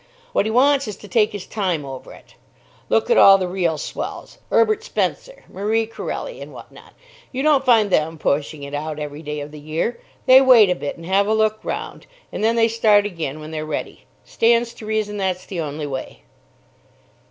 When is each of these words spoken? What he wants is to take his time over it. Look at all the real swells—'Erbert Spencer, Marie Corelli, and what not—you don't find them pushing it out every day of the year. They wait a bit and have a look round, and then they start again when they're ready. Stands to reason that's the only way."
What 0.33 0.45
he 0.47 0.51
wants 0.51 0.87
is 0.87 0.95
to 0.95 1.07
take 1.07 1.31
his 1.31 1.45
time 1.45 1.85
over 1.85 2.11
it. 2.11 2.33
Look 2.89 3.11
at 3.11 3.19
all 3.19 3.37
the 3.37 3.47
real 3.47 3.77
swells—'Erbert 3.77 4.83
Spencer, 4.83 5.43
Marie 5.47 5.85
Corelli, 5.85 6.41
and 6.41 6.51
what 6.51 6.71
not—you 6.71 7.43
don't 7.43 7.63
find 7.63 7.91
them 7.91 8.17
pushing 8.17 8.63
it 8.63 8.73
out 8.73 8.97
every 8.97 9.21
day 9.21 9.41
of 9.41 9.51
the 9.51 9.59
year. 9.59 9.99
They 10.25 10.41
wait 10.41 10.71
a 10.71 10.73
bit 10.75 10.97
and 10.97 11.05
have 11.05 11.27
a 11.27 11.35
look 11.35 11.59
round, 11.61 12.07
and 12.31 12.43
then 12.43 12.55
they 12.55 12.67
start 12.67 13.05
again 13.05 13.39
when 13.39 13.51
they're 13.51 13.63
ready. 13.63 14.05
Stands 14.25 14.73
to 14.73 14.87
reason 14.87 15.17
that's 15.17 15.45
the 15.45 15.59
only 15.61 15.85
way." 15.85 16.23